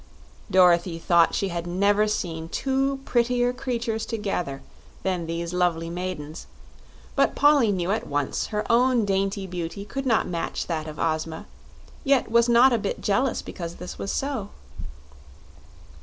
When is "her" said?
8.47-8.65